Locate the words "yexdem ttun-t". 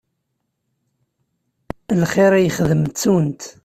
2.43-3.43